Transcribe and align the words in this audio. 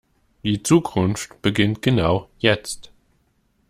Die 0.43 0.63
Zukunft 0.63 1.43
beginnt 1.43 1.83
genau 1.83 2.27
jetzt. 2.39 2.91